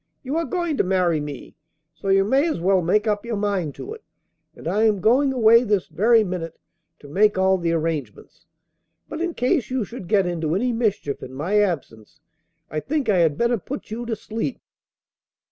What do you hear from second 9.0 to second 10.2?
But in case you should